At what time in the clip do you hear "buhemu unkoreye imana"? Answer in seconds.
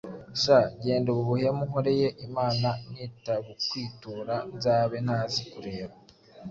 1.29-2.69